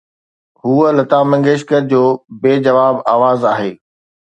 هوءَ 0.61 0.87
لتا 0.97 1.19
منگيشڪر 1.29 1.79
جو 1.91 2.03
بي 2.41 2.53
جواب 2.65 2.95
آواز 3.15 3.39
آهي. 3.53 3.71